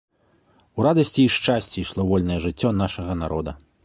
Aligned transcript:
У 0.77 0.85
радасці 0.87 1.19
і 1.25 1.33
шчасці 1.35 1.79
ішло 1.85 2.05
вольнае 2.13 2.39
жыццё 2.47 2.73
нашага 2.81 3.13
народа. 3.23 3.55